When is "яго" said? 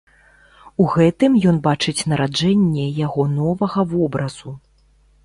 3.05-3.27